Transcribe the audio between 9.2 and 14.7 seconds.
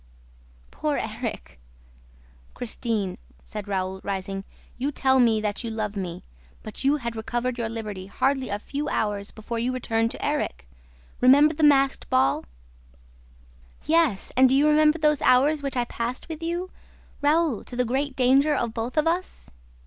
before you returned to Erik! Remember the masked ball!" "Yes; and do you